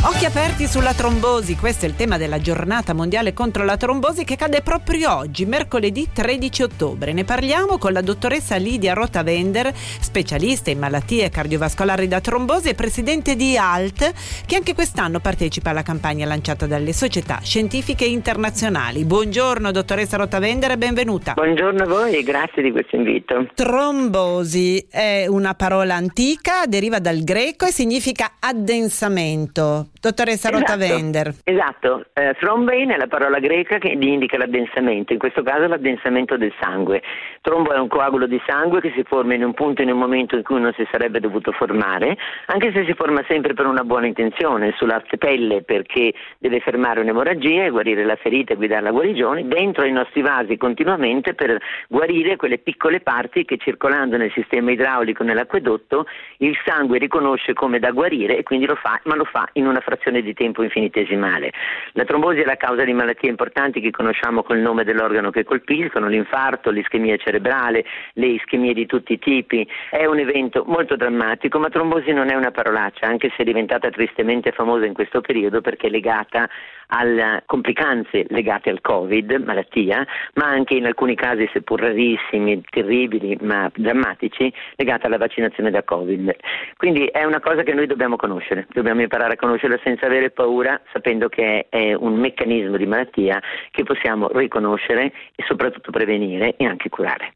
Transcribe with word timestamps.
Occhi 0.00 0.26
aperti 0.26 0.68
sulla 0.68 0.94
trombosi, 0.94 1.56
questo 1.56 1.84
è 1.84 1.88
il 1.88 1.96
tema 1.96 2.18
della 2.18 2.40
giornata 2.40 2.92
mondiale 2.92 3.32
contro 3.32 3.64
la 3.64 3.76
trombosi 3.76 4.22
che 4.22 4.36
cade 4.36 4.62
proprio 4.62 5.12
oggi, 5.16 5.44
mercoledì 5.44 6.10
13 6.12 6.62
ottobre. 6.62 7.12
Ne 7.12 7.24
parliamo 7.24 7.78
con 7.78 7.92
la 7.92 8.00
dottoressa 8.00 8.54
Lidia 8.54 8.94
Rotavender, 8.94 9.74
specialista 9.74 10.70
in 10.70 10.78
malattie 10.78 11.30
cardiovascolari 11.30 12.06
da 12.06 12.20
trombosi 12.20 12.68
e 12.68 12.74
presidente 12.74 13.34
di 13.34 13.56
ALT, 13.56 14.12
che 14.46 14.54
anche 14.54 14.72
quest'anno 14.72 15.18
partecipa 15.18 15.70
alla 15.70 15.82
campagna 15.82 16.26
lanciata 16.26 16.66
dalle 16.66 16.92
società 16.92 17.40
scientifiche 17.42 18.04
internazionali. 18.04 19.04
Buongiorno 19.04 19.72
dottoressa 19.72 20.16
Rotavender 20.16 20.70
e 20.70 20.78
benvenuta. 20.78 21.32
Buongiorno 21.32 21.82
a 21.82 21.86
voi 21.86 22.14
e 22.14 22.22
grazie 22.22 22.62
di 22.62 22.70
questo 22.70 22.94
invito. 22.94 23.48
Trombosi 23.52 24.86
è 24.88 25.26
una 25.26 25.54
parola 25.54 25.96
antica, 25.96 26.66
deriva 26.66 27.00
dal 27.00 27.24
greco 27.24 27.66
e 27.66 27.72
significa 27.72 28.34
addensamento. 28.38 29.86
Dottoressa 30.00 30.48
Esatto. 30.48 30.58
Rotavender. 30.58 31.34
Esatto, 31.44 32.04
eh, 32.14 32.34
thrombein 32.38 32.90
è 32.90 32.96
la 32.96 33.06
parola 33.08 33.38
greca 33.38 33.78
che 33.78 33.88
indica 33.88 34.36
l'addensamento, 34.38 35.12
in 35.12 35.18
questo 35.18 35.42
caso 35.42 35.66
l'addensamento 35.66 36.36
del 36.36 36.52
sangue. 36.60 37.02
Trombo 37.40 37.72
è 37.72 37.78
un 37.78 37.88
coagulo 37.88 38.26
di 38.26 38.40
sangue 38.46 38.80
che 38.80 38.92
si 38.94 39.02
forma 39.04 39.34
in 39.34 39.42
un 39.42 39.54
punto 39.54 39.82
in 39.82 39.90
un 39.90 39.98
momento 39.98 40.36
in 40.36 40.42
cui 40.42 40.60
non 40.60 40.72
si 40.76 40.86
sarebbe 40.90 41.20
dovuto 41.20 41.52
formare, 41.52 42.16
anche 42.46 42.72
se 42.72 42.84
si 42.84 42.94
forma 42.94 43.24
sempre 43.28 43.54
per 43.54 43.66
una 43.66 43.82
buona 43.82 44.06
intenzione, 44.06 44.74
sulla 44.76 45.02
pelle 45.18 45.62
perché 45.62 46.12
deve 46.38 46.60
fermare 46.60 47.00
un'emorragia 47.00 47.64
e 47.64 47.70
guarire 47.70 48.04
la 48.04 48.16
ferita 48.16 48.52
e 48.52 48.56
guidare 48.56 48.82
la 48.82 48.90
guarigione, 48.90 49.46
dentro 49.48 49.84
i 49.84 49.92
nostri 49.92 50.22
vasi 50.22 50.56
continuamente 50.56 51.34
per 51.34 51.58
guarire 51.88 52.36
quelle 52.36 52.58
piccole 52.58 53.00
parti 53.00 53.44
che 53.44 53.56
circolando 53.56 54.16
nel 54.16 54.30
sistema 54.32 54.70
idraulico 54.70 55.22
nell'acquedotto 55.22 56.06
il 56.38 56.56
sangue 56.64 56.98
riconosce 56.98 57.52
come 57.52 57.78
da 57.78 57.90
guarire 57.90 58.36
e 58.36 58.42
quindi 58.42 58.66
lo 58.66 58.76
fa, 58.76 59.00
ma 59.04 59.14
lo 59.14 59.24
fa 59.24 59.48
in 59.54 59.66
una 59.66 59.80
frazione 59.88 60.20
di 60.20 60.34
tempo 60.34 60.62
infinitesimale. 60.62 61.50
La 61.92 62.04
trombosi 62.04 62.40
è 62.40 62.44
la 62.44 62.56
causa 62.56 62.84
di 62.84 62.92
malattie 62.92 63.30
importanti 63.30 63.80
che 63.80 63.90
conosciamo 63.90 64.42
col 64.42 64.58
nome 64.58 64.84
dell'organo 64.84 65.30
che 65.30 65.44
colpiscono, 65.44 66.08
l'infarto, 66.08 66.70
l'ischemia 66.70 67.16
cerebrale, 67.16 67.84
le 68.14 68.26
ischemie 68.26 68.74
di 68.74 68.84
tutti 68.84 69.14
i 69.14 69.18
tipi. 69.18 69.66
È 69.90 70.04
un 70.04 70.18
evento 70.18 70.64
molto 70.66 70.96
drammatico, 70.96 71.58
ma 71.58 71.70
trombosi 71.70 72.12
non 72.12 72.28
è 72.28 72.34
una 72.34 72.50
parolaccia, 72.50 73.06
anche 73.06 73.30
se 73.30 73.42
è 73.42 73.44
diventata 73.44 73.88
tristemente 73.88 74.52
famosa 74.52 74.84
in 74.84 74.92
questo 74.92 75.22
periodo 75.22 75.62
perché 75.62 75.86
è 75.86 75.90
legata 75.90 76.48
alle 76.88 77.42
complicanze 77.46 78.26
legate 78.28 78.70
al 78.70 78.80
Covid, 78.80 79.42
malattia, 79.44 80.06
ma 80.34 80.46
anche 80.46 80.74
in 80.74 80.86
alcuni 80.86 81.14
casi, 81.14 81.48
seppur 81.52 81.80
rarissimi, 81.80 82.62
terribili, 82.68 83.36
ma 83.40 83.70
drammatici, 83.74 84.52
legata 84.76 85.06
alla 85.06 85.18
vaccinazione 85.18 85.70
da 85.70 85.82
Covid. 85.82 86.34
Quindi 86.76 87.06
è 87.06 87.24
una 87.24 87.40
cosa 87.40 87.62
che 87.62 87.74
noi 87.74 87.86
dobbiamo 87.86 88.16
conoscere, 88.16 88.66
dobbiamo 88.72 89.02
imparare 89.02 89.34
a 89.34 89.36
conoscerla 89.68 89.78
senza 89.84 90.06
avere 90.06 90.30
paura, 90.30 90.80
sapendo 90.92 91.28
che 91.28 91.66
è 91.68 91.92
un 91.92 92.14
meccanismo 92.14 92.76
di 92.76 92.86
malattia 92.86 93.40
che 93.70 93.82
possiamo 93.84 94.28
riconoscere 94.32 95.12
e 95.34 95.44
soprattutto 95.46 95.90
prevenire 95.90 96.56
e 96.56 96.64
anche 96.64 96.88
curare. 96.88 97.34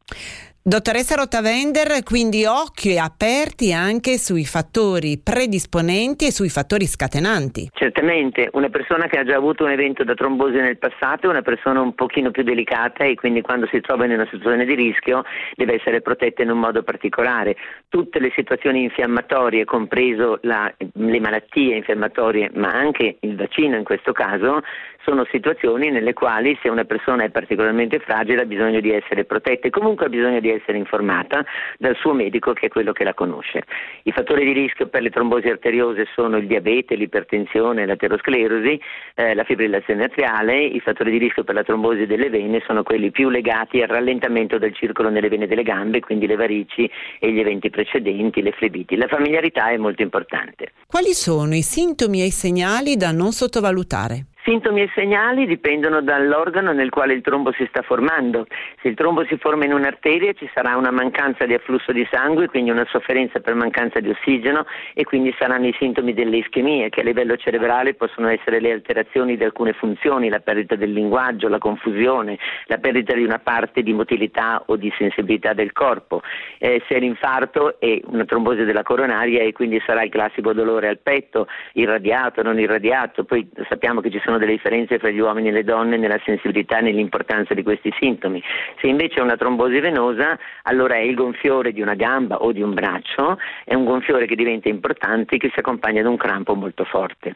Dottoressa 0.64 1.16
Rotavender, 1.16 2.04
quindi 2.04 2.44
occhi 2.44 2.96
aperti 2.96 3.72
anche 3.72 4.16
sui 4.16 4.44
fattori 4.44 5.18
predisponenti 5.18 6.26
e 6.26 6.30
sui 6.30 6.50
fattori 6.50 6.86
scatenanti. 6.86 7.70
Certamente, 7.74 8.48
una 8.52 8.68
persona 8.68 9.08
che 9.08 9.18
ha 9.18 9.24
già 9.24 9.34
avuto 9.34 9.64
un 9.64 9.72
evento 9.72 10.04
da 10.04 10.14
trombosi 10.14 10.58
nel 10.58 10.78
passato 10.78 11.26
è 11.26 11.30
una 11.30 11.42
persona 11.42 11.80
un 11.80 11.96
pochino 11.96 12.30
più 12.30 12.44
delicata 12.44 13.02
e 13.02 13.16
quindi 13.16 13.40
quando 13.40 13.66
si 13.72 13.80
trova 13.80 14.04
in 14.04 14.12
una 14.12 14.28
situazione 14.30 14.64
di 14.64 14.76
rischio 14.76 15.24
deve 15.56 15.80
essere 15.80 16.00
protetta 16.00 16.42
in 16.42 16.50
un 16.50 16.60
modo 16.60 16.84
particolare. 16.84 17.56
Tutte 17.88 18.20
le 18.20 18.30
situazioni 18.32 18.84
infiammatorie, 18.84 19.64
compreso 19.64 20.38
la, 20.42 20.72
le 20.78 21.18
malattie 21.18 21.74
infiammatorie, 21.74 22.52
ma 22.54 22.70
anche 22.70 23.16
il 23.18 23.34
vaccino 23.34 23.76
in 23.76 23.82
questo 23.82 24.12
caso, 24.12 24.60
sono 25.04 25.26
situazioni 25.30 25.90
nelle 25.90 26.12
quali 26.12 26.58
se 26.62 26.68
una 26.68 26.84
persona 26.84 27.24
è 27.24 27.30
particolarmente 27.30 27.98
fragile 27.98 28.42
ha 28.42 28.46
bisogno 28.46 28.80
di 28.80 28.92
essere 28.92 29.24
protetta 29.24 29.66
e 29.66 29.70
comunque 29.70 30.06
ha 30.06 30.08
bisogno 30.08 30.40
di 30.40 30.50
essere 30.50 30.78
informata 30.78 31.44
dal 31.78 31.96
suo 31.96 32.12
medico 32.12 32.52
che 32.52 32.66
è 32.66 32.68
quello 32.68 32.92
che 32.92 33.04
la 33.04 33.14
conosce. 33.14 33.64
I 34.04 34.12
fattori 34.12 34.44
di 34.44 34.52
rischio 34.52 34.86
per 34.86 35.02
le 35.02 35.10
trombosi 35.10 35.48
arteriose 35.48 36.06
sono 36.14 36.36
il 36.36 36.46
diabete, 36.46 36.94
l'ipertensione, 36.94 37.86
l'aterosclerosi, 37.86 38.80
eh, 39.14 39.34
la 39.34 39.44
fibrillazione 39.44 40.04
atriale, 40.04 40.62
i 40.62 40.80
fattori 40.80 41.10
di 41.10 41.18
rischio 41.18 41.44
per 41.44 41.54
la 41.54 41.64
trombosi 41.64 42.06
delle 42.06 42.30
vene 42.30 42.62
sono 42.66 42.82
quelli 42.82 43.10
più 43.10 43.28
legati 43.28 43.82
al 43.82 43.88
rallentamento 43.88 44.58
del 44.58 44.74
circolo 44.74 45.10
nelle 45.10 45.28
vene 45.28 45.46
delle 45.46 45.62
gambe, 45.62 46.00
quindi 46.00 46.26
le 46.26 46.36
varici 46.36 46.88
e 47.18 47.32
gli 47.32 47.40
eventi 47.40 47.70
precedenti, 47.70 48.42
le 48.42 48.52
flebiti. 48.52 48.96
La 48.96 49.08
familiarità 49.08 49.70
è 49.70 49.76
molto 49.76 50.02
importante. 50.02 50.72
Quali 50.86 51.12
sono 51.12 51.54
i 51.54 51.62
sintomi 51.62 52.22
e 52.22 52.26
i 52.26 52.30
segnali 52.30 52.96
da 52.96 53.10
non 53.12 53.32
sottovalutare? 53.32 54.26
Sintomi 54.44 54.82
e 54.82 54.90
segnali 54.92 55.46
dipendono 55.46 56.02
dall'organo 56.02 56.72
nel 56.72 56.90
quale 56.90 57.12
il 57.12 57.22
trombo 57.22 57.52
si 57.52 57.64
sta 57.68 57.82
formando. 57.82 58.46
Se 58.80 58.88
il 58.88 58.96
trombo 58.96 59.24
si 59.26 59.36
forma 59.36 59.66
in 59.66 59.72
un'arteria 59.72 60.32
ci 60.32 60.50
sarà 60.52 60.76
una 60.76 60.90
mancanza 60.90 61.46
di 61.46 61.54
afflusso 61.54 61.92
di 61.92 62.04
sangue, 62.10 62.48
quindi 62.48 62.70
una 62.70 62.86
sofferenza 62.90 63.38
per 63.38 63.54
mancanza 63.54 64.00
di 64.00 64.08
ossigeno 64.08 64.66
e 64.94 65.04
quindi 65.04 65.32
saranno 65.38 65.68
i 65.68 65.74
sintomi 65.78 66.12
delle 66.12 66.38
ischemie 66.38 66.88
che 66.88 67.02
a 67.02 67.04
livello 67.04 67.36
cerebrale 67.36 67.94
possono 67.94 68.28
essere 68.28 68.58
le 68.58 68.72
alterazioni 68.72 69.36
di 69.36 69.44
alcune 69.44 69.74
funzioni, 69.74 70.28
la 70.28 70.40
perdita 70.40 70.74
del 70.74 70.92
linguaggio, 70.92 71.46
la 71.46 71.58
confusione, 71.58 72.36
la 72.66 72.78
perdita 72.78 73.14
di 73.14 73.22
una 73.22 73.38
parte 73.38 73.82
di 73.82 73.92
motilità 73.92 74.64
o 74.66 74.74
di 74.74 74.92
sensibilità 74.98 75.52
del 75.52 75.72
corpo. 75.72 76.20
Eh, 76.58 76.82
se 76.88 76.96
è 76.96 76.98
l'infarto 76.98 77.78
è 77.78 78.00
una 78.06 78.24
trombosi 78.24 78.64
della 78.64 78.82
coronaria 78.82 79.42
e 79.42 79.52
quindi 79.52 79.80
sarà 79.86 80.02
il 80.02 80.10
classico 80.10 80.52
dolore 80.52 80.88
al 80.88 80.98
petto, 80.98 81.46
irradiato, 81.74 82.42
non 82.42 82.58
irradiato, 82.58 83.22
poi 83.22 83.48
sappiamo 83.68 84.00
che 84.00 84.10
ci 84.10 84.20
sono 84.32 84.38
delle 84.38 84.52
differenze 84.52 84.98
fra 84.98 85.10
gli 85.10 85.18
uomini 85.18 85.48
e 85.48 85.52
le 85.52 85.64
donne 85.64 85.98
nella 85.98 86.18
sensibilità 86.24 86.78
e 86.78 86.82
nell'importanza 86.82 87.52
di 87.54 87.62
questi 87.62 87.92
sintomi. 87.98 88.42
Se 88.80 88.86
invece 88.86 89.16
è 89.16 89.20
una 89.20 89.36
trombosi 89.36 89.78
venosa, 89.80 90.38
allora 90.62 90.94
è 90.94 91.00
il 91.00 91.14
gonfiore 91.14 91.72
di 91.72 91.82
una 91.82 91.94
gamba 91.94 92.36
o 92.36 92.52
di 92.52 92.62
un 92.62 92.72
braccio, 92.72 93.38
è 93.64 93.74
un 93.74 93.84
gonfiore 93.84 94.26
che 94.26 94.34
diventa 94.34 94.68
importante 94.68 95.36
e 95.36 95.38
che 95.38 95.50
si 95.52 95.58
accompagna 95.58 96.00
ad 96.00 96.06
un 96.06 96.16
crampo 96.16 96.54
molto 96.54 96.84
forte. 96.84 97.34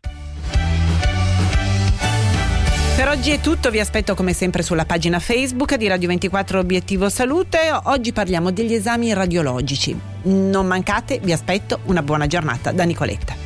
Per 2.97 3.09
oggi 3.09 3.33
è 3.33 3.41
tutto, 3.41 3.69
vi 3.69 3.79
aspetto 3.79 4.15
come 4.15 4.33
sempre 4.33 4.63
sulla 4.63 4.87
pagina 4.87 5.19
Facebook 5.19 5.75
di 5.75 5.87
Radio 5.87 6.09
24 6.09 6.59
Obiettivo 6.59 7.11
Salute. 7.11 7.59
Oggi 7.85 8.15
parliamo 8.15 8.51
degli 8.53 8.73
esami 8.73 9.13
radiologici. 9.13 9.95
Non 10.23 10.67
mancate, 10.67 11.21
vi 11.23 11.33
aspetto, 11.33 11.81
una 11.87 12.01
buona 12.01 12.27
giornata 12.27 12.73
da 12.73 12.85
Nicoletta. 12.85 13.46